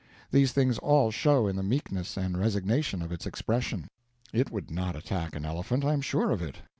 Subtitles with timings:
[0.31, 3.87] These things all show in the meekness and resignation of its expression.
[4.33, 6.55] It would not attack an elephant, I am sure of it.